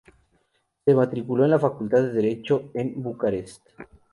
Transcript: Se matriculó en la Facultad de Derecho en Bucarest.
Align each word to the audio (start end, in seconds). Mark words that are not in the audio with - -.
Se 0.83 0.95
matriculó 0.95 1.43
en 1.45 1.51
la 1.51 1.59
Facultad 1.59 2.01
de 2.01 2.11
Derecho 2.11 2.71
en 2.73 3.03
Bucarest. 3.03 3.61